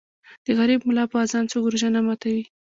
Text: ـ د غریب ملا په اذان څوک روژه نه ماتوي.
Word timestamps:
ـ 0.23 0.45
د 0.45 0.47
غریب 0.59 0.79
ملا 0.87 1.05
په 1.11 1.17
اذان 1.23 1.45
څوک 1.51 1.63
روژه 1.71 1.89
نه 1.95 2.01
ماتوي. 2.05 2.43